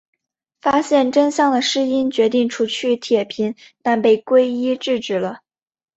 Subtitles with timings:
[0.63, 3.53] 发现真相的诗音决定除去铁平
[3.83, 5.41] 但被圭一制止了。